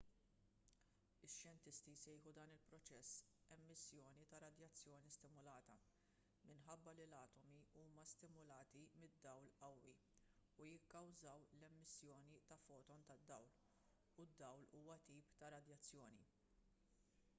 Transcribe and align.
ix-xjentisti 1.25 1.91
jsejħu 2.03 2.31
dan 2.37 2.53
il-proċess 2.53 3.11
emissjoni 3.55 4.23
ta' 4.31 4.39
radjazzjoni 4.43 5.11
stimulata 5.17 5.75
minħabba 6.51 6.93
li 6.99 7.05
l-atomi 7.05 7.59
huma 7.81 8.05
stimulati 8.13 8.81
mid-dawl 9.03 9.49
qawwi 9.59 9.93
u 10.63 10.67
jikkawżaw 10.71 11.45
l-emissjoni 11.57 12.39
ta' 12.53 12.57
foton 12.65 13.05
ta' 13.11 13.19
dawl 13.33 13.53
u 14.23 14.25
d-dawl 14.33 14.65
huwa 14.79 14.97
tip 15.11 15.37
ta' 15.43 15.51
radjazzjoni 15.57 16.27